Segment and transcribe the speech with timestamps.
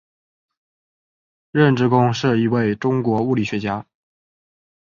[1.51, 3.85] 任之恭是一位中国物理学家。